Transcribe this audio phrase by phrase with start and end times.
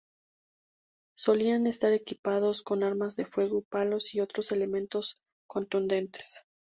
[1.15, 6.47] Solían estar equipados con armas de fuego, palos y otros elementos contundentes.